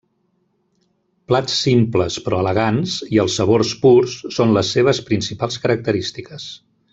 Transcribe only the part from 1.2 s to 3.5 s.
Plats simples, però elegants i els